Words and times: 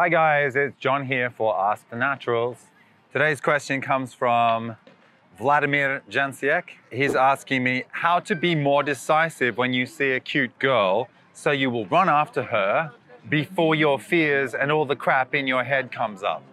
Hi 0.00 0.08
guys, 0.08 0.54
it's 0.54 0.76
Jon 0.78 1.06
here 1.06 1.28
for 1.28 1.58
Ask 1.58 1.90
the 1.90 1.96
Naturals. 1.96 2.58
Today's 3.12 3.40
question 3.40 3.80
comes 3.80 4.14
from 4.14 4.76
Vladimir 5.36 6.04
Jansiek. 6.08 6.62
He's 6.92 7.16
asking 7.16 7.64
me 7.64 7.82
how 7.90 8.20
to 8.20 8.36
be 8.36 8.54
more 8.54 8.84
decisive 8.84 9.56
when 9.56 9.72
you 9.72 9.86
see 9.86 10.12
a 10.12 10.20
cute 10.20 10.56
girl 10.60 11.08
so 11.32 11.50
you 11.50 11.68
will 11.68 11.86
run 11.86 12.08
after 12.08 12.44
her 12.44 12.92
before 13.28 13.74
your 13.74 13.98
fears 13.98 14.54
and 14.54 14.70
all 14.70 14.84
the 14.84 14.94
crap 14.94 15.34
in 15.34 15.48
your 15.48 15.64
head 15.64 15.90
comes 15.90 16.22
up. 16.22 16.44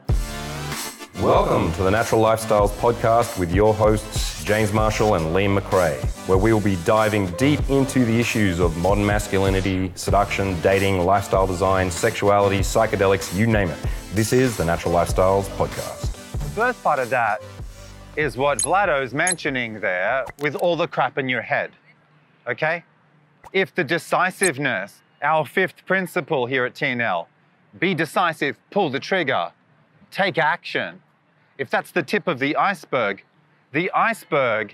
Welcome 1.22 1.72
to 1.74 1.84
the 1.84 1.92
Natural 1.92 2.22
Lifestyles 2.24 2.72
Podcast 2.72 3.38
with 3.38 3.54
your 3.54 3.76
hosts, 3.76 4.25
James 4.46 4.72
Marshall 4.72 5.16
and 5.16 5.36
Liam 5.36 5.60
McRae, 5.60 6.00
where 6.28 6.38
we 6.38 6.54
will 6.54 6.62
be 6.62 6.76
diving 6.86 7.26
deep 7.32 7.68
into 7.68 8.06
the 8.06 8.20
issues 8.20 8.60
of 8.60 8.78
modern 8.78 9.04
masculinity, 9.04 9.92
seduction, 9.96 10.62
dating, 10.62 11.04
lifestyle 11.04 11.48
design, 11.48 11.90
sexuality, 11.90 12.60
psychedelics, 12.60 13.36
you 13.36 13.48
name 13.48 13.72
it. 13.72 13.80
This 14.14 14.34
is 14.34 14.56
the 14.56 14.64
Natural 14.64 14.94
Lifestyles 14.94 15.46
Podcast. 15.58 16.12
The 16.34 16.50
first 16.52 16.84
part 16.84 17.00
of 17.00 17.10
that 17.10 17.42
is 18.18 18.38
what 18.38 18.60
Vlado's 18.60 19.16
mentioning 19.16 19.80
there 19.80 20.26
with 20.40 20.54
all 20.54 20.76
the 20.76 20.88
crap 20.88 21.18
in 21.18 21.28
your 21.28 21.42
head. 21.42 21.72
Okay? 22.46 22.84
If 23.52 23.74
the 23.74 23.84
decisiveness, 23.84 25.02
our 25.24 25.44
fifth 25.48 25.88
principle 25.88 26.46
here 26.46 26.66
at 26.66 26.76
TNL, 26.76 27.26
be 27.80 27.96
decisive, 27.96 28.58
pull 28.70 28.92
the 28.92 29.00
trigger, 29.00 29.52
take 30.12 30.38
action. 30.38 31.02
If 31.58 31.72
that's 31.72 31.90
the 31.90 32.04
tip 32.04 32.28
of 32.28 32.38
the 32.38 32.56
iceberg, 32.56 33.24
the 33.76 33.92
iceberg 33.92 34.74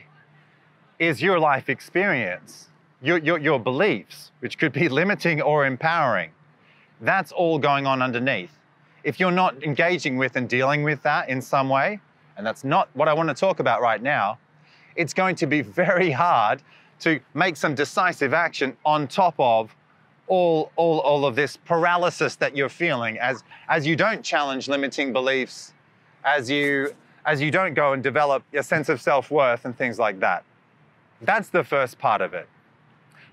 is 1.00 1.24
your 1.24 1.40
life 1.40 1.70
experience, 1.70 2.70
your, 3.02 3.18
your, 3.18 3.40
your 3.40 3.60
beliefs, 3.60 4.32
which 4.42 4.60
could 4.60 4.72
be 4.72 4.88
limiting 5.02 5.42
or 5.42 5.66
empowering. 5.66 6.30
That's 7.02 7.32
all 7.32 7.58
going 7.58 7.88
on 7.88 8.04
underneath. 8.04 8.52
If 9.04 9.20
you're 9.20 9.32
not 9.32 9.64
engaging 9.64 10.18
with 10.18 10.36
and 10.36 10.48
dealing 10.48 10.84
with 10.84 11.02
that 11.02 11.30
in 11.30 11.42
some 11.42 11.68
way, 11.68 12.00
and 12.38 12.46
that's 12.46 12.64
not 12.64 12.90
what 12.94 13.08
I 13.08 13.14
want 13.14 13.30
to 13.30 13.34
talk 13.34 13.60
about 13.60 13.82
right 13.82 14.04
now, 14.04 14.38
it's 14.96 15.16
going 15.16 15.36
to 15.38 15.48
be 15.48 15.62
very 15.84 16.12
hard 16.12 16.62
to 17.00 17.20
make 17.34 17.58
some 17.58 17.74
decisive 17.74 18.36
action 18.36 18.78
on 18.86 19.08
top 19.08 19.34
of 19.40 19.76
all, 20.28 20.72
all, 20.76 21.00
all 21.00 21.26
of 21.26 21.36
this 21.36 21.58
paralysis 21.58 22.36
that 22.36 22.56
you're 22.56 22.70
feeling 22.70 23.18
as, 23.18 23.44
as 23.68 23.88
you 23.88 23.96
don't 23.96 24.24
challenge 24.24 24.68
limiting 24.68 25.12
beliefs, 25.12 25.74
as 26.24 26.52
you, 26.52 26.94
as 27.26 27.42
you 27.42 27.52
don't 27.52 27.74
go 27.74 27.94
and 27.94 28.02
develop 28.02 28.44
your 28.52 28.64
sense 28.64 28.90
of 28.90 29.02
self-worth 29.02 29.66
and 29.66 29.78
things 29.78 30.00
like 30.00 30.20
that. 30.20 30.44
That's 31.22 31.50
the 31.50 31.64
first 31.64 32.00
part 32.00 32.22
of 32.22 32.34
it. 32.34 32.48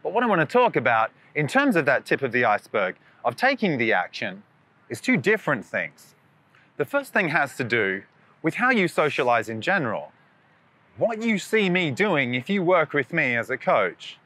But 0.03 0.13
what 0.13 0.23
I 0.23 0.27
want 0.27 0.41
to 0.41 0.47
talk 0.47 0.77
about 0.77 1.11
in 1.35 1.47
terms 1.47 1.77
of 1.77 1.87
that 1.87 2.05
tip 2.05 2.23
of 2.23 2.33
the 2.33 2.45
iceberg 2.45 2.97
of 3.25 3.37
taking 3.37 3.79
the 3.79 3.93
action 3.93 4.43
is 4.89 5.01
two 5.01 5.17
different 5.17 5.65
things. 5.65 6.15
The 6.77 6.85
first 6.85 7.13
thing 7.13 7.29
has 7.29 7.57
to 7.57 7.65
do 7.65 8.03
with 8.43 8.55
how 8.55 8.71
you 8.71 8.89
socialize 8.89 9.49
in 9.49 9.61
general. 9.61 10.13
What 10.97 11.23
you 11.23 11.39
see 11.39 11.71
me 11.71 11.91
doing 11.91 12.35
if 12.35 12.49
you 12.49 12.63
work 12.63 12.93
with 12.93 13.13
me 13.13 13.37
as 13.37 13.51
a 13.51 13.57
coach 13.57 14.19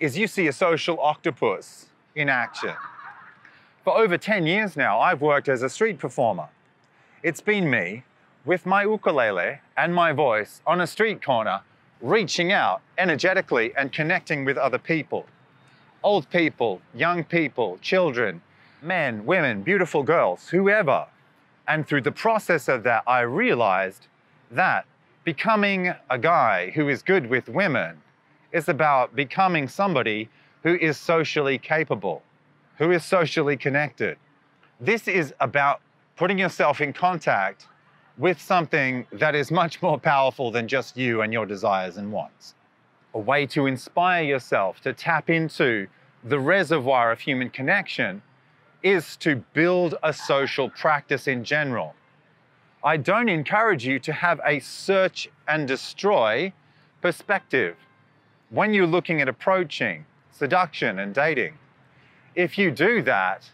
is 0.00 0.16
you 0.16 0.26
see 0.26 0.46
a 0.46 0.52
social 0.52 1.00
octopus 1.00 1.86
in 2.14 2.28
action. 2.28 2.74
For 3.84 3.96
over 3.96 4.18
10 4.18 4.46
years 4.46 4.76
now, 4.76 5.00
I've 5.00 5.20
worked 5.20 5.48
as 5.48 5.62
a 5.62 5.68
street 5.68 5.98
performer. 5.98 6.48
It's 7.22 7.40
been 7.40 7.70
me 7.70 8.04
with 8.48 8.64
my 8.64 8.82
ukulele 8.82 9.60
and 9.76 9.94
my 9.94 10.10
voice 10.10 10.62
on 10.66 10.80
a 10.80 10.86
street 10.86 11.22
corner, 11.22 11.60
reaching 12.00 12.50
out 12.50 12.80
energetically 12.96 13.74
and 13.76 13.92
connecting 13.92 14.42
with 14.42 14.56
other 14.56 14.78
people. 14.78 15.26
Old 16.02 16.30
people, 16.30 16.80
young 16.94 17.24
people, 17.24 17.76
children, 17.82 18.40
men, 18.80 19.26
women, 19.26 19.60
beautiful 19.60 20.02
girls, 20.02 20.48
whoever. 20.48 21.06
And 21.66 21.86
through 21.86 22.00
the 22.00 22.10
process 22.10 22.68
of 22.68 22.84
that, 22.84 23.02
I 23.06 23.20
realized 23.20 24.06
that 24.50 24.86
becoming 25.24 25.92
a 26.08 26.18
guy 26.18 26.70
who 26.70 26.88
is 26.88 27.02
good 27.02 27.28
with 27.28 27.50
women 27.50 28.00
is 28.50 28.66
about 28.70 29.14
becoming 29.14 29.68
somebody 29.68 30.30
who 30.62 30.74
is 30.76 30.96
socially 30.96 31.58
capable, 31.58 32.22
who 32.78 32.92
is 32.92 33.04
socially 33.04 33.58
connected. 33.58 34.16
This 34.80 35.06
is 35.06 35.34
about 35.38 35.82
putting 36.16 36.38
yourself 36.38 36.80
in 36.80 36.94
contact 36.94 37.66
with 38.18 38.40
something 38.40 39.06
that 39.12 39.34
is 39.34 39.50
much 39.50 39.80
more 39.80 39.98
powerful 39.98 40.50
than 40.50 40.66
just 40.66 40.96
you 40.96 41.22
and 41.22 41.32
your 41.32 41.46
desires 41.46 41.96
and 41.96 42.12
wants. 42.12 42.54
A 43.14 43.18
way 43.18 43.46
to 43.46 43.66
inspire 43.66 44.24
yourself 44.24 44.80
to 44.80 44.92
tap 44.92 45.30
into 45.30 45.86
the 46.24 46.38
reservoir 46.38 47.12
of 47.12 47.20
human 47.20 47.48
connection 47.48 48.20
is 48.82 49.16
to 49.16 49.36
build 49.54 49.94
a 50.02 50.12
social 50.12 50.68
practice 50.70 51.28
in 51.28 51.44
general. 51.44 51.94
I 52.82 52.96
don't 52.96 53.28
encourage 53.28 53.86
you 53.86 53.98
to 54.00 54.12
have 54.12 54.40
a 54.44 54.60
search 54.60 55.28
and 55.46 55.66
destroy 55.66 56.52
perspective 57.00 57.76
when 58.50 58.74
you're 58.74 58.86
looking 58.86 59.20
at 59.20 59.28
approaching 59.28 60.04
seduction 60.30 60.98
and 60.98 61.14
dating. 61.14 61.58
If 62.34 62.56
you 62.56 62.70
do 62.70 63.02
that, 63.02 63.50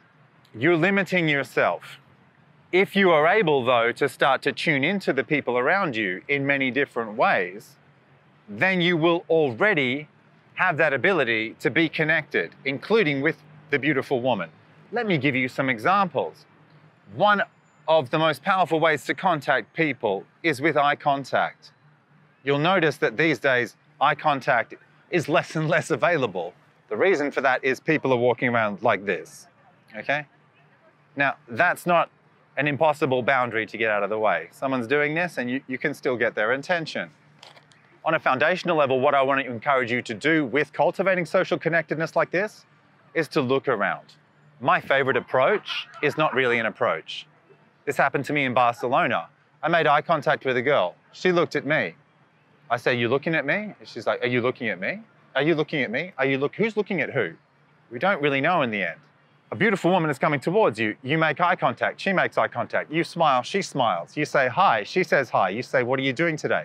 you're 0.54 0.76
limiting 0.76 1.28
yourself. 1.28 1.98
If 2.74 2.96
you 2.96 3.12
are 3.12 3.28
able, 3.28 3.64
though, 3.64 3.92
to 3.92 4.08
start 4.08 4.42
to 4.42 4.50
tune 4.50 4.82
into 4.82 5.12
the 5.12 5.22
people 5.22 5.56
around 5.56 5.94
you 5.94 6.22
in 6.26 6.44
many 6.44 6.72
different 6.72 7.16
ways, 7.16 7.76
then 8.48 8.80
you 8.80 8.96
will 8.96 9.24
already 9.30 10.08
have 10.54 10.76
that 10.78 10.92
ability 10.92 11.54
to 11.60 11.70
be 11.70 11.88
connected, 11.88 12.50
including 12.64 13.20
with 13.20 13.36
the 13.70 13.78
beautiful 13.78 14.20
woman. 14.20 14.50
Let 14.90 15.06
me 15.06 15.18
give 15.18 15.36
you 15.36 15.46
some 15.46 15.70
examples. 15.70 16.46
One 17.14 17.42
of 17.86 18.10
the 18.10 18.18
most 18.18 18.42
powerful 18.42 18.80
ways 18.80 19.04
to 19.04 19.14
contact 19.14 19.72
people 19.72 20.24
is 20.42 20.60
with 20.60 20.76
eye 20.76 20.96
contact. 20.96 21.70
You'll 22.42 22.58
notice 22.58 22.96
that 22.96 23.16
these 23.16 23.38
days, 23.38 23.76
eye 24.00 24.16
contact 24.16 24.74
is 25.12 25.28
less 25.28 25.54
and 25.54 25.68
less 25.68 25.92
available. 25.92 26.52
The 26.88 26.96
reason 26.96 27.30
for 27.30 27.40
that 27.40 27.62
is 27.62 27.78
people 27.78 28.12
are 28.12 28.18
walking 28.18 28.48
around 28.48 28.82
like 28.82 29.06
this, 29.06 29.46
okay? 29.96 30.26
Now, 31.14 31.36
that's 31.48 31.86
not 31.86 32.10
an 32.56 32.68
impossible 32.68 33.22
boundary 33.22 33.66
to 33.66 33.76
get 33.76 33.90
out 33.90 34.02
of 34.02 34.10
the 34.10 34.18
way. 34.18 34.48
Someone's 34.50 34.86
doing 34.86 35.14
this 35.14 35.38
and 35.38 35.50
you, 35.50 35.60
you 35.66 35.78
can 35.78 35.94
still 35.94 36.16
get 36.16 36.34
their 36.34 36.52
intention. 36.52 37.10
On 38.04 38.14
a 38.14 38.18
foundational 38.18 38.76
level, 38.76 39.00
what 39.00 39.14
I 39.14 39.22
want 39.22 39.40
to 39.40 39.50
encourage 39.50 39.90
you 39.90 40.02
to 40.02 40.14
do 40.14 40.44
with 40.44 40.72
cultivating 40.72 41.24
social 41.24 41.58
connectedness 41.58 42.14
like 42.14 42.30
this 42.30 42.66
is 43.14 43.28
to 43.28 43.40
look 43.40 43.66
around. 43.66 44.14
My 44.60 44.80
favorite 44.80 45.16
approach 45.16 45.86
is 46.02 46.16
not 46.16 46.34
really 46.34 46.58
an 46.58 46.66
approach. 46.66 47.26
This 47.86 47.96
happened 47.96 48.24
to 48.26 48.32
me 48.32 48.44
in 48.44 48.54
Barcelona. 48.54 49.28
I 49.62 49.68
made 49.68 49.86
eye 49.86 50.02
contact 50.02 50.44
with 50.44 50.56
a 50.56 50.62
girl. 50.62 50.94
She 51.12 51.32
looked 51.32 51.56
at 51.56 51.66
me. 51.66 51.94
I 52.70 52.76
say, 52.76 52.94
you 52.94 53.08
looking 53.08 53.34
at 53.34 53.46
me? 53.46 53.74
She's 53.84 54.06
like, 54.06 54.22
are 54.22 54.28
you 54.28 54.40
looking 54.40 54.68
at 54.68 54.80
me? 54.80 55.00
Are 55.34 55.42
you 55.42 55.54
looking 55.54 55.82
at 55.82 55.90
me? 55.90 56.12
Are 56.18 56.26
you 56.26 56.38
look, 56.38 56.54
who's 56.54 56.76
looking 56.76 57.00
at 57.00 57.10
who? 57.10 57.32
We 57.90 57.98
don't 57.98 58.22
really 58.22 58.40
know 58.40 58.62
in 58.62 58.70
the 58.70 58.82
end. 58.82 59.00
A 59.54 59.56
beautiful 59.56 59.92
woman 59.92 60.10
is 60.10 60.18
coming 60.18 60.40
towards 60.40 60.80
you. 60.80 60.96
You 61.04 61.16
make 61.16 61.40
eye 61.40 61.54
contact. 61.54 62.00
She 62.00 62.12
makes 62.12 62.36
eye 62.36 62.48
contact. 62.48 62.90
You 62.90 63.04
smile. 63.04 63.44
She 63.44 63.62
smiles. 63.62 64.16
You 64.16 64.24
say 64.24 64.48
hi. 64.48 64.82
She 64.82 65.04
says 65.04 65.30
hi. 65.30 65.50
You 65.50 65.62
say, 65.62 65.84
what 65.84 66.00
are 66.00 66.02
you 66.02 66.12
doing 66.12 66.36
today? 66.36 66.64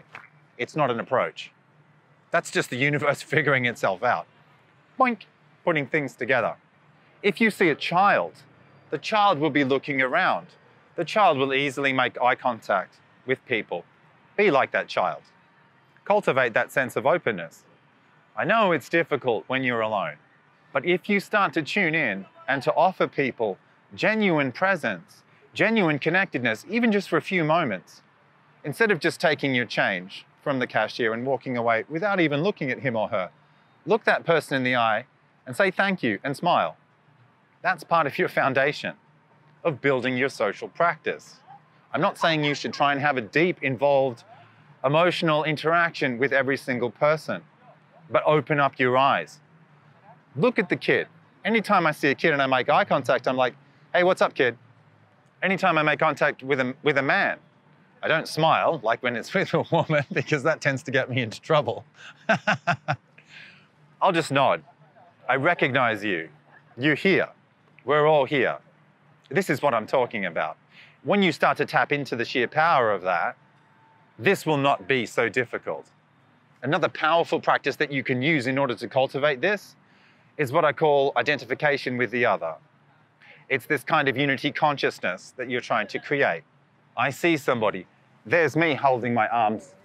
It's 0.57 0.75
not 0.75 0.89
an 0.89 1.00
approach. 1.00 1.51
That's 2.31 2.50
just 2.50 2.72
the 2.72 2.77
universe 2.77 3.22
figuring 3.35 3.66
itself 3.66 4.01
out. 4.01 4.25
Boink, 5.00 5.25
putting 5.63 5.85
things 5.85 6.16
together. 6.16 6.55
If 7.22 7.39
you 7.39 7.51
see 7.51 7.69
a 7.69 7.75
child, 7.75 8.33
the 8.89 8.97
child 8.97 9.38
will 9.38 9.51
be 9.51 9.63
looking 9.63 10.01
around. 10.01 10.47
The 10.95 11.06
child 11.06 11.38
will 11.38 11.53
easily 11.53 11.94
make 11.94 12.19
eye 12.19 12.33
contact 12.33 12.95
with 13.27 13.45
people. 13.45 13.85
Be 14.35 14.50
like 14.50 14.71
that 14.71 14.88
child. 14.88 15.21
Cultivate 16.06 16.56
that 16.56 16.71
sense 16.71 16.95
of 16.95 17.06
openness. 17.06 17.66
I 18.35 18.45
know 18.45 18.71
it's 18.71 18.89
difficult 18.89 19.44
when 19.45 19.63
you're 19.63 19.81
alone, 19.81 20.16
but 20.72 20.85
if 20.85 21.09
you 21.09 21.19
start 21.19 21.53
to 21.53 21.62
tune 21.62 21.96
in 21.96 22.25
and 22.47 22.62
to 22.63 22.74
offer 22.75 23.07
people 23.07 23.57
genuine 23.96 24.52
presence, 24.52 25.24
genuine 25.53 26.00
connectedness, 26.00 26.66
even 26.69 26.92
just 26.92 27.10
for 27.10 27.18
a 27.18 27.21
few 27.21 27.44
moments, 27.44 28.01
instead 28.63 28.92
of 28.92 29.00
just 29.00 29.19
taking 29.19 29.56
your 29.56 29.66
change 29.66 30.25
from 30.44 30.60
the 30.60 30.68
cashier 30.68 31.13
and 31.13 31.25
walking 31.25 31.57
away 31.57 31.83
without 31.89 32.19
even 32.19 32.44
looking 32.44 32.71
at 32.71 32.80
him 32.80 32.95
or 32.95 33.10
her, 33.10 33.30
look 33.86 34.04
that 34.04 34.25
person 34.25 34.57
in 34.57 34.63
the 34.63 34.75
eye 34.75 35.06
and 35.45 35.56
say 35.56 35.71
thank 35.71 36.04
you 36.04 36.19
and 36.24 36.36
smile. 36.38 36.77
That's 37.62 37.83
part 37.83 38.07
of 38.07 38.18
your 38.18 38.30
foundation 38.30 38.94
of 39.63 39.81
building 39.81 40.18
your 40.18 40.30
social 40.30 40.68
practice. 40.69 41.38
I'm 41.94 42.01
not 42.01 42.18
saying 42.18 42.44
you 42.44 42.54
should 42.54 42.74
try 42.74 42.92
and 42.92 43.01
have 43.01 43.18
a 43.18 43.21
deep, 43.21 43.63
involved, 43.63 44.24
emotional 44.86 45.44
interaction 45.44 46.18
with 46.18 46.31
every 46.31 46.56
single 46.56 46.92
person, 46.92 47.42
but 48.10 48.24
open 48.25 48.60
up 48.60 48.80
your 48.80 48.95
eyes. 48.98 49.39
Look 50.36 50.60
at 50.60 50.70
the 50.70 50.76
kid. 50.76 51.08
Anytime 51.46 51.88
I 51.88 51.92
see 51.92 52.10
a 52.10 52.16
kid 52.16 52.34
and 52.34 52.42
I 52.42 52.48
make 52.48 52.70
eye 52.70 52.86
contact, 52.86 53.28
I'm 53.28 53.38
like, 53.38 53.56
hey, 53.94 54.04
what's 54.04 54.22
up, 54.22 54.34
kid? 54.34 54.58
Anytime 55.42 55.78
I 55.78 55.84
make 55.84 56.00
contact 56.00 56.44
with 56.44 56.60
a, 56.60 56.76
with 56.84 56.98
a 56.98 57.02
man, 57.02 57.38
I 58.02 58.08
don't 58.08 58.28
smile 58.28 58.80
like 58.84 59.02
when 59.02 59.16
it's 59.16 59.34
with 59.34 59.54
a 59.54 59.64
woman 59.72 60.06
because 60.12 60.44
that 60.44 60.62
tends 60.62 60.84
to 60.84 60.92
get 60.92 61.10
me 61.10 61.22
into 61.22 61.42
trouble. 61.42 61.86
I'll 64.02 64.12
just 64.12 64.31
nod. 64.31 64.64
I 65.28 65.36
recognize 65.36 66.04
you. 66.04 66.30
You're 66.78 66.96
here. 66.96 67.30
We're 67.86 68.08
all 68.08 68.26
here. 68.26 68.58
This 69.30 69.50
is 69.50 69.62
what 69.62 69.74
I'm 69.74 69.88
talking 69.88 70.26
about. 70.26 70.58
When 71.04 71.24
you 71.24 71.31
start 71.31 71.58
to 71.58 71.66
tap 71.66 71.92
into 71.92 72.16
the 72.16 72.26
sheer 72.26 72.48
power 72.48 72.92
of 72.92 73.02
that, 73.04 73.38
this 74.18 74.46
will 74.46 74.58
not 74.58 74.88
be 74.88 75.06
so 75.06 75.30
difficult. 75.30 75.88
Another 76.62 76.90
powerful 76.90 77.40
practice 77.40 77.78
that 77.78 77.92
you 77.92 78.04
can 78.04 78.22
use 78.22 78.48
in 78.48 78.58
order 78.58 78.76
to 78.76 78.88
cultivate 78.88 79.40
this 79.40 79.76
is 80.39 80.53
what 80.53 80.63
I 80.63 80.71
call 80.71 81.12
identification 81.18 81.97
with 81.97 82.12
the 82.12 82.25
other. 82.25 82.56
It's 83.50 83.65
this 83.65 83.83
kind 83.83 84.07
of 84.07 84.15
unity 84.15 84.51
consciousness 84.51 85.33
that 85.36 85.50
you're 85.50 85.59
trying 85.59 85.88
to 85.88 86.00
create. 86.00 86.44
I 86.95 87.09
see 87.09 87.36
somebody, 87.36 87.86
there's 88.25 88.56
me 88.56 88.74
holding 88.74 89.13
my 89.13 89.27
arms 89.27 89.75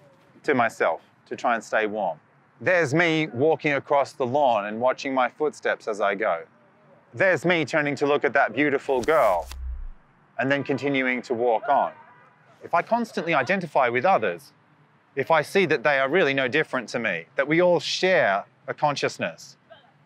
to 0.44 0.54
myself 0.54 1.00
to 1.26 1.34
try 1.34 1.56
and 1.56 1.64
stay 1.64 1.86
warm. 1.86 2.20
There's 2.60 2.94
me 2.94 3.26
walking 3.34 3.72
across 3.72 4.12
the 4.12 4.26
lawn 4.26 4.66
and 4.66 4.80
watching 4.80 5.12
my 5.12 5.28
footsteps 5.28 5.88
as 5.88 6.00
I 6.00 6.14
go. 6.14 6.44
There's 7.12 7.44
me 7.44 7.64
turning 7.64 7.96
to 7.96 8.06
look 8.06 8.24
at 8.24 8.32
that 8.34 8.54
beautiful 8.54 9.02
girl 9.02 9.48
and 10.38 10.50
then 10.52 10.62
continuing 10.62 11.20
to 11.22 11.34
walk 11.34 11.68
on. 11.68 11.90
If 12.62 12.74
I 12.74 12.82
constantly 12.82 13.34
identify 13.34 13.88
with 13.88 14.04
others, 14.04 14.52
if 15.16 15.32
I 15.32 15.42
see 15.42 15.66
that 15.66 15.82
they 15.82 15.98
are 15.98 16.08
really 16.08 16.32
no 16.32 16.46
different 16.46 16.88
to 16.90 17.00
me, 17.00 17.24
that 17.34 17.48
we 17.48 17.60
all 17.60 17.80
share 17.80 18.44
a 18.68 18.74
consciousness, 18.74 19.56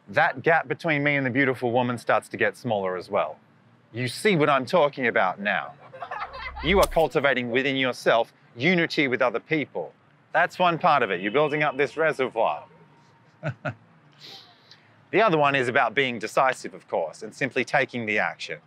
that 0.08 0.42
gap 0.42 0.68
between 0.68 1.02
me 1.02 1.16
and 1.16 1.26
the 1.26 1.30
beautiful 1.30 1.70
woman 1.70 1.98
starts 1.98 2.28
to 2.30 2.36
get 2.36 2.56
smaller 2.56 2.96
as 2.96 3.10
well. 3.10 3.38
You 3.92 4.08
see 4.08 4.36
what 4.36 4.48
I'm 4.48 4.66
talking 4.66 5.06
about 5.06 5.40
now. 5.40 5.72
You 6.64 6.80
are 6.80 6.86
cultivating 6.86 7.50
within 7.50 7.76
yourself 7.76 8.32
unity 8.56 9.08
with 9.08 9.22
other 9.22 9.40
people. 9.40 9.92
That's 10.32 10.58
one 10.58 10.78
part 10.78 11.02
of 11.02 11.10
it. 11.10 11.20
You're 11.20 11.32
building 11.32 11.62
up 11.62 11.76
this 11.76 11.96
reservoir. 11.96 12.64
the 15.10 15.22
other 15.22 15.38
one 15.38 15.54
is 15.54 15.68
about 15.68 15.94
being 15.94 16.18
decisive, 16.18 16.74
of 16.74 16.88
course, 16.88 17.22
and 17.22 17.34
simply 17.34 17.64
taking 17.64 18.06
the 18.06 18.18
action. 18.18 18.58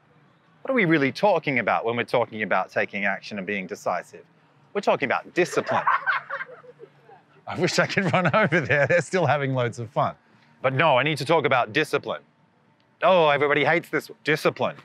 What 0.62 0.72
are 0.72 0.76
we 0.76 0.86
really 0.86 1.12
talking 1.12 1.60
about 1.60 1.86
when 1.86 1.96
we're 1.96 2.04
talking 2.04 2.44
about 2.44 2.72
taking 2.72 3.06
action 3.06 3.38
and 3.38 3.48
being 3.48 3.68
decisive? 3.68 4.24
We're 4.74 4.82
talking 4.82 5.08
about 5.08 5.34
discipline. 5.34 5.84
I 7.48 7.60
wish 7.60 7.80
I 7.80 7.88
could 7.88 8.12
run 8.14 8.28
over 8.36 8.62
there. 8.62 8.88
They're 8.88 9.02
still 9.02 9.26
having 9.26 9.54
loads 9.54 9.80
of 9.80 9.90
fun. 9.90 10.16
But 10.62 10.74
no, 10.74 10.98
I 10.98 11.04
need 11.04 11.18
to 11.18 11.26
talk 11.26 11.46
about 11.46 11.74
discipline. 11.74 12.22
Oh, 13.04 13.30
everybody 13.30 13.66
hates 13.66 13.90
this 13.90 14.12
discipline. 14.24 14.76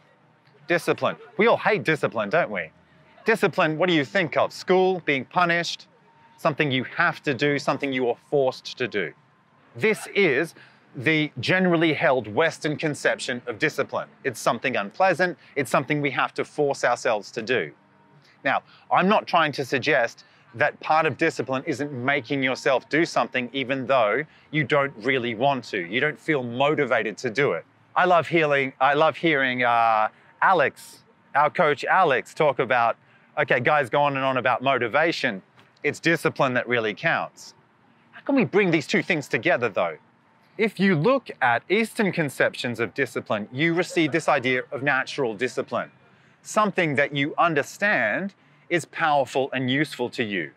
Discipline. 0.69 1.17
We 1.37 1.47
all 1.47 1.59
hate 1.59 1.85
discipline, 1.85 2.31
don't 2.31 2.51
we? 2.51 2.71
Discipline, 3.25 3.77
what 3.77 3.89
do 3.89 3.95
you 3.95 4.05
think 4.05 4.37
of? 4.37 4.53
School, 4.53 5.03
being 5.05 5.25
punished, 5.25 5.87
something 6.39 6.71
you 6.71 6.85
have 6.85 7.23
to 7.25 7.35
do, 7.35 7.59
something 7.59 7.93
you 7.93 8.09
are 8.09 8.17
forced 8.31 8.79
to 8.79 8.89
do. 8.89 9.13
This 9.75 10.07
is 10.15 10.55
the 10.95 11.31
generally 11.41 11.93
held 11.93 12.27
Western 12.27 12.77
conception 12.77 13.43
of 13.47 13.59
discipline. 13.59 14.09
It's 14.25 14.41
something 14.41 14.77
unpleasant, 14.77 15.37
it's 15.55 15.71
something 15.71 16.01
we 16.01 16.11
have 16.13 16.33
to 16.35 16.45
force 16.45 16.85
ourselves 16.85 17.31
to 17.33 17.43
do. 17.43 17.73
Now, 18.45 18.63
I'm 18.91 19.09
not 19.09 19.27
trying 19.27 19.53
to 19.53 19.65
suggest 19.65 20.25
that 20.57 20.81
part 20.81 21.05
of 21.05 21.19
discipline 21.19 21.63
isn't 21.67 21.93
making 21.93 22.43
yourself 22.43 22.89
do 22.89 23.05
something 23.05 23.51
even 23.53 23.87
though 23.87 24.25
you 24.51 24.65
don't 24.65 24.93
really 25.05 25.35
want 25.35 25.65
to. 25.65 25.79
You 25.79 26.01
don't 26.01 26.19
feel 26.19 26.43
motivated 26.43 27.19
to 27.19 27.31
do 27.31 27.53
it. 27.53 27.65
I 27.95 28.07
love 28.07 28.27
hearing, 28.27 28.73
I 28.81 28.95
love 28.95 29.17
hearing 29.17 29.65
uh, 29.65 30.09
Alex, 30.41 31.01
our 31.35 31.51
coach 31.51 31.85
Alex, 31.85 32.33
talk 32.33 32.59
about, 32.59 32.97
okay, 33.39 33.61
guys 33.61 33.91
go 33.91 34.03
on 34.03 34.17
and 34.17 34.25
on 34.25 34.39
about 34.39 34.63
motivation. 34.63 35.43
It's 35.83 36.01
discipline 36.01 36.55
that 36.55 36.67
really 36.67 36.95
counts. 36.95 37.55
How 38.13 38.23
can 38.23 38.35
we 38.35 38.45
bring 38.45 38.71
these 38.71 38.87
two 38.87 39.03
things 39.03 39.29
together 39.29 39.69
though? 39.69 39.99
If 40.57 40.81
you 40.81 40.97
look 40.97 41.31
at 41.43 41.63
Eastern 41.69 42.13
conceptions 42.13 42.81
of 42.81 42.95
discipline, 42.95 43.47
you 43.53 43.75
receive 43.75 44.11
this 44.11 44.27
idea 44.27 44.63
of 44.73 44.83
natural 44.83 45.35
discipline, 45.35 45.91
something 46.41 46.95
that 46.95 47.15
you 47.15 47.35
understand 47.37 48.33
is 48.69 48.85
powerful 48.85 49.51
and 49.53 49.71
useful 49.71 50.11
to 50.11 50.25
you. 50.25 50.51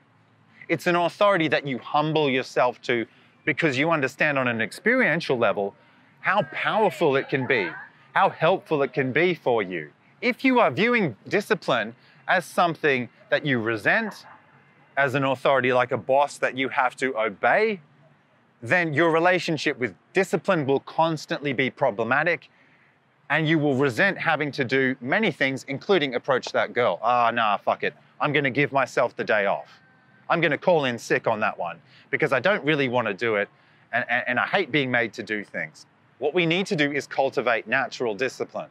It's 0.67 0.87
an 0.87 0.95
authority 0.95 1.47
that 1.47 1.65
you 1.65 1.79
humble 1.79 2.29
yourself 2.29 2.81
to 2.83 3.05
because 3.45 3.77
you 3.77 3.91
understand 3.91 4.37
on 4.37 4.47
an 4.47 4.61
experiential 4.61 5.37
level 5.37 5.75
how 6.21 6.43
powerful 6.51 7.15
it 7.15 7.29
can 7.29 7.47
be, 7.47 7.69
how 8.13 8.29
helpful 8.29 8.83
it 8.83 8.93
can 8.93 9.11
be 9.11 9.33
for 9.33 9.63
you. 9.63 9.89
If 10.21 10.43
you 10.43 10.59
are 10.59 10.69
viewing 10.69 11.15
discipline 11.27 11.95
as 12.27 12.45
something 12.45 13.09
that 13.29 13.45
you 13.45 13.59
resent, 13.59 14.25
as 14.97 15.15
an 15.15 15.23
authority 15.23 15.71
like 15.71 15.91
a 15.91 15.97
boss 15.97 16.37
that 16.37 16.57
you 16.57 16.67
have 16.67 16.95
to 16.97 17.17
obey, 17.17 17.79
then 18.61 18.93
your 18.93 19.11
relationship 19.11 19.79
with 19.79 19.95
discipline 20.11 20.65
will 20.65 20.81
constantly 20.81 21.53
be 21.53 21.69
problematic 21.69 22.49
and 23.29 23.47
you 23.47 23.59
will 23.59 23.75
resent 23.75 24.17
having 24.17 24.51
to 24.51 24.65
do 24.65 24.95
many 25.01 25.31
things, 25.31 25.63
including 25.67 26.15
approach 26.15 26.51
that 26.51 26.73
girl. 26.73 26.99
Ah, 27.01 27.31
nah, 27.31 27.57
fuck 27.57 27.83
it. 27.83 27.93
I'm 28.19 28.33
gonna 28.33 28.49
give 28.49 28.71
myself 28.71 29.15
the 29.15 29.23
day 29.23 29.45
off. 29.45 29.79
I'm 30.29 30.41
gonna 30.41 30.57
call 30.57 30.85
in 30.85 30.97
sick 30.97 31.27
on 31.27 31.39
that 31.41 31.57
one 31.57 31.79
because 32.09 32.33
I 32.33 32.39
don't 32.39 32.63
really 32.63 32.87
wanna 32.87 33.13
do 33.13 33.35
it 33.35 33.49
and, 33.93 34.05
and, 34.09 34.23
and 34.27 34.39
I 34.39 34.45
hate 34.47 34.71
being 34.71 34.91
made 34.91 35.13
to 35.13 35.23
do 35.23 35.43
things. 35.43 35.85
What 36.17 36.33
we 36.33 36.45
need 36.45 36.65
to 36.67 36.75
do 36.75 36.91
is 36.91 37.07
cultivate 37.07 37.67
natural 37.67 38.13
discipline. 38.13 38.69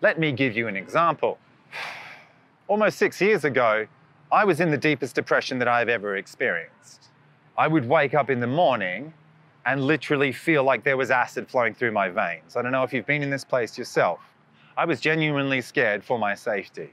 Let 0.00 0.18
me 0.18 0.32
give 0.32 0.56
you 0.56 0.68
an 0.68 0.76
example. 0.76 1.38
Almost 2.68 2.98
six 2.98 3.20
years 3.20 3.44
ago, 3.44 3.86
I 4.30 4.44
was 4.44 4.60
in 4.60 4.70
the 4.70 4.78
deepest 4.78 5.14
depression 5.14 5.58
that 5.58 5.68
I've 5.68 5.88
ever 5.88 6.16
experienced. 6.16 7.10
I 7.58 7.68
would 7.68 7.86
wake 7.86 8.14
up 8.14 8.30
in 8.30 8.40
the 8.40 8.46
morning 8.46 9.12
and 9.66 9.84
literally 9.84 10.32
feel 10.32 10.64
like 10.64 10.82
there 10.82 10.96
was 10.96 11.10
acid 11.10 11.48
flowing 11.48 11.74
through 11.74 11.92
my 11.92 12.08
veins. 12.08 12.56
I 12.56 12.62
don't 12.62 12.72
know 12.72 12.82
if 12.82 12.92
you've 12.92 13.06
been 13.06 13.22
in 13.22 13.30
this 13.30 13.44
place 13.44 13.78
yourself. 13.78 14.20
I 14.76 14.84
was 14.84 15.00
genuinely 15.00 15.60
scared 15.60 16.02
for 16.02 16.18
my 16.18 16.34
safety. 16.34 16.92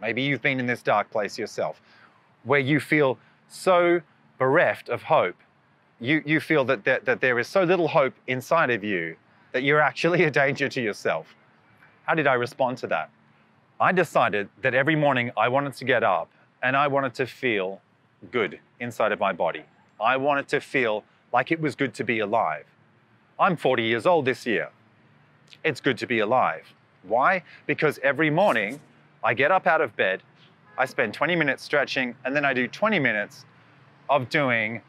Maybe 0.00 0.22
you've 0.22 0.42
been 0.42 0.60
in 0.60 0.66
this 0.66 0.82
dark 0.82 1.10
place 1.10 1.38
yourself, 1.38 1.80
where 2.44 2.60
you 2.60 2.80
feel 2.80 3.18
so 3.48 4.00
bereft 4.38 4.88
of 4.88 5.02
hope. 5.02 5.36
You, 6.00 6.22
you 6.26 6.40
feel 6.40 6.64
that, 6.66 6.84
that, 6.84 7.04
that 7.04 7.20
there 7.20 7.38
is 7.38 7.48
so 7.48 7.62
little 7.62 7.88
hope 7.88 8.14
inside 8.26 8.70
of 8.70 8.82
you 8.82 9.16
that 9.52 9.62
you're 9.62 9.80
actually 9.80 10.24
a 10.24 10.30
danger 10.30 10.68
to 10.68 10.80
yourself. 10.80 11.34
How 12.04 12.14
did 12.14 12.26
I 12.26 12.34
respond 12.34 12.78
to 12.78 12.86
that? 12.88 13.10
I 13.80 13.92
decided 13.92 14.48
that 14.60 14.74
every 14.74 14.96
morning 14.96 15.30
I 15.36 15.48
wanted 15.48 15.74
to 15.74 15.84
get 15.84 16.02
up 16.02 16.30
and 16.62 16.76
I 16.76 16.88
wanted 16.88 17.14
to 17.14 17.26
feel 17.26 17.80
good 18.30 18.58
inside 18.80 19.12
of 19.12 19.20
my 19.20 19.32
body. 19.32 19.64
I 20.00 20.16
wanted 20.16 20.48
to 20.48 20.60
feel 20.60 21.04
like 21.32 21.50
it 21.50 21.60
was 21.60 21.74
good 21.74 21.94
to 21.94 22.04
be 22.04 22.18
alive. 22.18 22.66
I'm 23.38 23.56
40 23.56 23.82
years 23.82 24.06
old 24.06 24.24
this 24.24 24.46
year. 24.46 24.70
It's 25.64 25.80
good 25.80 25.98
to 25.98 26.06
be 26.06 26.20
alive. 26.20 26.72
Why? 27.02 27.42
Because 27.66 27.98
every 28.02 28.30
morning 28.30 28.80
I 29.24 29.34
get 29.34 29.50
up 29.50 29.66
out 29.66 29.80
of 29.80 29.96
bed, 29.96 30.22
I 30.78 30.86
spend 30.86 31.14
20 31.14 31.36
minutes 31.36 31.62
stretching, 31.62 32.14
and 32.24 32.34
then 32.34 32.44
I 32.44 32.54
do 32.54 32.66
20 32.66 32.98
minutes 32.98 33.44
of 34.08 34.28
doing 34.28 34.80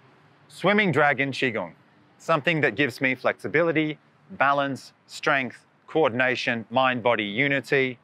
swimming 0.47 0.91
dragon 0.91 1.31
qigong, 1.31 1.71
something 2.17 2.61
that 2.61 2.75
gives 2.75 3.01
me 3.01 3.15
flexibility, 3.15 3.97
balance, 4.31 4.93
strength, 5.07 5.65
coordination, 5.87 6.65
mind 6.69 7.03
body 7.03 7.23
unity, 7.23 7.99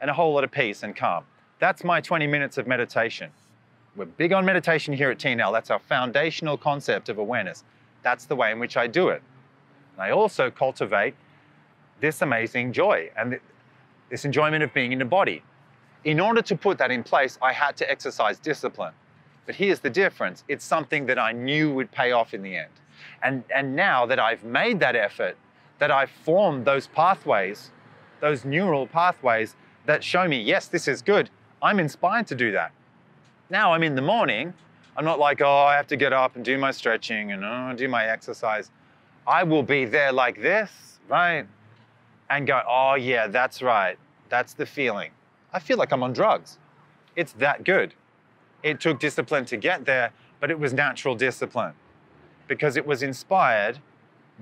and 0.00 0.10
a 0.10 0.14
whole 0.14 0.34
lot 0.34 0.44
of 0.44 0.50
peace 0.50 0.82
and 0.82 0.94
calm. 0.94 1.24
That's 1.58 1.84
my 1.84 2.00
20 2.00 2.26
minutes 2.26 2.58
of 2.58 2.66
meditation. 2.66 3.30
We're 3.96 4.04
big 4.04 4.34
on 4.34 4.44
meditation 4.44 4.92
here 4.92 5.10
at 5.10 5.18
TNL. 5.18 5.52
That's 5.52 5.70
our 5.70 5.78
foundational 5.78 6.58
concept 6.58 7.08
of 7.08 7.16
awareness. 7.16 7.64
That's 8.02 8.26
the 8.26 8.36
way 8.36 8.52
in 8.52 8.58
which 8.58 8.76
I 8.76 8.86
do 8.86 9.08
it. 9.08 9.22
And 9.94 10.02
I 10.02 10.10
also 10.10 10.50
cultivate 10.50 11.14
this 12.00 12.20
amazing 12.20 12.74
joy 12.74 13.10
and 13.16 13.40
this 14.10 14.26
enjoyment 14.26 14.62
of 14.62 14.74
being 14.74 14.92
in 14.92 14.98
the 14.98 15.06
body. 15.06 15.42
In 16.04 16.20
order 16.20 16.42
to 16.42 16.56
put 16.56 16.76
that 16.76 16.90
in 16.90 17.02
place, 17.02 17.38
I 17.40 17.54
had 17.54 17.74
to 17.78 17.90
exercise 17.90 18.38
discipline. 18.38 18.92
But 19.46 19.54
here's 19.54 19.80
the 19.80 19.88
difference 19.88 20.44
it's 20.46 20.64
something 20.64 21.06
that 21.06 21.18
I 21.18 21.32
knew 21.32 21.72
would 21.72 21.90
pay 21.90 22.12
off 22.12 22.34
in 22.34 22.42
the 22.42 22.54
end. 22.54 22.72
And, 23.22 23.44
and 23.54 23.74
now 23.74 24.04
that 24.04 24.18
I've 24.18 24.44
made 24.44 24.78
that 24.80 24.94
effort, 24.94 25.38
that 25.78 25.90
I've 25.90 26.10
formed 26.10 26.66
those 26.66 26.86
pathways, 26.86 27.70
those 28.20 28.44
neural 28.44 28.86
pathways 28.86 29.56
that 29.86 30.04
show 30.04 30.28
me, 30.28 30.40
yes, 30.40 30.68
this 30.68 30.86
is 30.86 31.00
good, 31.00 31.30
I'm 31.62 31.80
inspired 31.80 32.26
to 32.26 32.34
do 32.34 32.52
that. 32.52 32.72
Now 33.48 33.72
I'm 33.72 33.82
in 33.82 33.94
the 33.94 34.02
morning, 34.02 34.52
I'm 34.96 35.04
not 35.04 35.18
like, 35.18 35.40
oh, 35.40 35.64
I 35.64 35.76
have 35.76 35.86
to 35.88 35.96
get 35.96 36.12
up 36.12 36.36
and 36.36 36.44
do 36.44 36.58
my 36.58 36.70
stretching 36.70 37.32
and 37.32 37.44
oh, 37.44 37.74
do 37.76 37.86
my 37.86 38.06
exercise. 38.06 38.70
I 39.26 39.44
will 39.44 39.62
be 39.62 39.84
there 39.84 40.10
like 40.10 40.40
this, 40.40 40.98
right? 41.08 41.46
And 42.30 42.46
go, 42.46 42.62
oh, 42.68 42.94
yeah, 42.94 43.26
that's 43.28 43.62
right. 43.62 43.98
That's 44.30 44.54
the 44.54 44.66
feeling. 44.66 45.10
I 45.52 45.60
feel 45.60 45.76
like 45.76 45.92
I'm 45.92 46.02
on 46.02 46.12
drugs. 46.12 46.58
It's 47.14 47.32
that 47.34 47.64
good. 47.64 47.94
It 48.62 48.80
took 48.80 48.98
discipline 48.98 49.44
to 49.46 49.56
get 49.56 49.84
there, 49.84 50.12
but 50.40 50.50
it 50.50 50.58
was 50.58 50.72
natural 50.72 51.14
discipline 51.14 51.74
because 52.48 52.76
it 52.76 52.86
was 52.86 53.02
inspired 53.02 53.78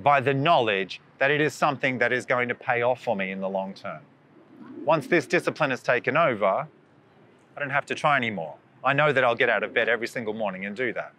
by 0.02 0.20
the 0.20 0.32
knowledge 0.32 1.00
that 1.18 1.30
it 1.30 1.40
is 1.40 1.52
something 1.52 1.98
that 1.98 2.12
is 2.12 2.24
going 2.26 2.48
to 2.48 2.54
pay 2.54 2.82
off 2.82 3.02
for 3.02 3.16
me 3.16 3.30
in 3.30 3.40
the 3.40 3.48
long 3.48 3.74
term. 3.74 4.00
Once 4.84 5.06
this 5.06 5.26
discipline 5.26 5.70
has 5.70 5.82
taken 5.82 6.16
over, 6.16 6.66
I 7.56 7.60
don't 7.60 7.70
have 7.70 7.86
to 7.86 7.94
try 7.94 8.16
anymore. 8.16 8.54
I 8.84 8.92
know 8.92 9.12
that 9.12 9.24
I'll 9.24 9.34
get 9.34 9.48
out 9.48 9.62
of 9.62 9.72
bed 9.72 9.88
every 9.88 10.06
single 10.06 10.34
morning 10.34 10.66
and 10.66 10.76
do 10.76 10.92
that. 10.92 11.12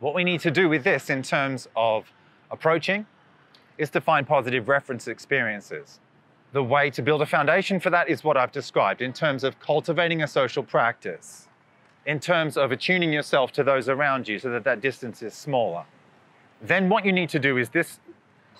What 0.00 0.14
we 0.14 0.24
need 0.24 0.40
to 0.40 0.50
do 0.50 0.68
with 0.68 0.82
this 0.84 1.10
in 1.10 1.22
terms 1.22 1.68
of 1.76 2.12
approaching 2.50 3.06
is 3.78 3.90
to 3.90 4.00
find 4.00 4.26
positive 4.26 4.68
reference 4.68 5.06
experiences. 5.06 6.00
the 6.52 6.62
way 6.62 6.88
to 6.88 7.02
build 7.02 7.20
a 7.20 7.26
foundation 7.26 7.78
for 7.78 7.90
that 7.90 8.08
is 8.08 8.24
what 8.24 8.34
I've 8.34 8.50
described 8.50 9.02
in 9.02 9.12
terms 9.12 9.44
of 9.44 9.60
cultivating 9.60 10.22
a 10.22 10.26
social 10.26 10.62
practice, 10.62 11.48
in 12.06 12.18
terms 12.18 12.56
of 12.56 12.72
attuning 12.72 13.12
yourself 13.12 13.52
to 13.52 13.62
those 13.62 13.90
around 13.90 14.26
you 14.26 14.38
so 14.38 14.50
that 14.50 14.64
that 14.64 14.80
distance 14.80 15.22
is 15.22 15.34
smaller. 15.34 15.84
Then 16.62 16.88
what 16.88 17.04
you 17.04 17.12
need 17.12 17.28
to 17.30 17.38
do 17.38 17.58
is 17.58 17.68
this 17.68 18.00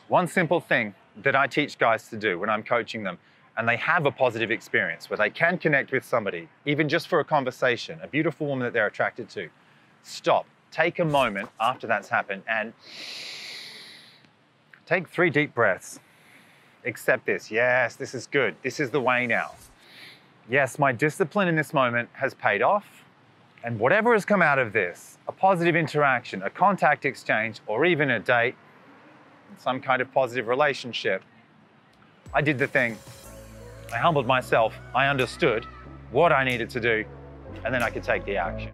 one 0.09 0.29
simple 0.29 0.61
thing 0.61 0.95
that 1.23 1.35
I 1.35 1.47
teach 1.47 1.79
guys 1.79 2.09
to 2.09 2.17
do 2.17 2.39
when 2.39 2.51
I'm 2.51 2.63
coaching 2.63 3.03
them 3.03 3.19
and 3.57 3.69
they 3.69 3.77
have 3.77 4.07
a 4.07 4.11
positive 4.11 4.51
experience 4.51 5.09
where 5.09 5.17
they 5.17 5.31
can 5.31 5.59
connect 5.59 5.93
with 5.93 6.05
somebody, 6.05 6.49
even 6.67 6.89
just 6.89 7.09
for 7.09 7.21
a 7.21 7.25
conversation, 7.25 7.99
a 8.03 8.07
beautiful 8.07 8.47
woman 8.47 8.65
that 8.65 8.73
they're 8.73 8.87
attracted 8.87 9.29
to. 9.31 9.49
Stop, 10.03 10.47
take 10.71 10.99
a 10.99 11.05
moment 11.05 11.49
after 11.61 11.87
that's 11.87 12.09
happened 12.09 12.43
and 12.49 12.73
take 14.85 15.09
three 15.09 15.31
deep 15.31 15.55
breaths 15.55 16.01
accept 16.87 17.27
this. 17.27 17.51
Yes, 17.51 17.97
this 17.97 18.15
is 18.15 18.27
good. 18.27 18.55
This 18.63 18.81
is 18.81 18.91
the 18.91 19.01
way 19.01 19.27
now. 19.27 19.53
Yes, 20.49 20.79
my 20.79 20.93
discipline 20.93 21.49
in 21.49 21.57
this 21.57 21.75
moment 21.75 22.09
has 22.13 22.35
paid 22.35 22.63
off. 22.63 22.87
And 23.65 23.81
whatever 23.81 24.13
has 24.13 24.25
come 24.25 24.43
out 24.43 24.61
of 24.61 24.73
this, 24.73 25.19
a 25.27 25.33
positive 25.33 25.75
interaction, 25.75 26.43
a 26.43 26.51
contact 26.51 27.05
exchange, 27.05 27.61
or 27.67 27.85
even 27.85 28.11
a 28.11 28.21
date, 28.21 28.55
some 29.59 29.81
kind 29.81 30.01
of 30.01 30.13
positive 30.13 30.47
relationship, 30.47 31.23
I 32.33 32.43
did 32.43 32.59
the 32.59 32.69
thing. 32.69 32.97
I 33.93 33.99
humbled 33.99 34.27
myself. 34.27 34.75
I 34.95 35.09
understood 35.09 35.67
what 36.11 36.33
I 36.33 36.45
needed 36.45 36.71
to 36.71 36.81
do, 36.81 37.05
and 37.65 37.75
then 37.75 37.83
I 37.83 37.91
could 37.91 38.03
take 38.03 38.25
the 38.25 38.37
action. 38.37 38.73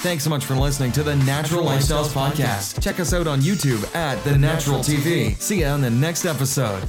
Thanks 0.00 0.24
so 0.24 0.30
much 0.30 0.44
for 0.44 0.54
listening 0.54 0.92
to 0.92 1.02
the 1.02 1.16
Natural 1.16 1.64
Lifestyles 1.64 2.08
Podcast. 2.08 2.80
Check 2.82 3.00
us 3.00 3.12
out 3.12 3.26
on 3.26 3.40
YouTube 3.40 3.94
at 3.96 4.22
The 4.24 4.38
Natural 4.38 4.78
TV. 4.78 5.34
See 5.40 5.60
you 5.60 5.66
on 5.66 5.80
the 5.80 5.90
next 5.90 6.24
episode. 6.24 6.86